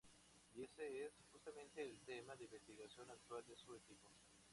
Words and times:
Y 0.55 0.63
ese 0.63 1.05
es, 1.05 1.13
justamente, 1.31 1.83
el 1.87 1.99
tema 1.99 2.35
de 2.35 2.45
investigación 2.45 3.11
actual 3.11 3.45
de 3.47 3.55
su 3.55 3.75
equipo. 3.75 4.09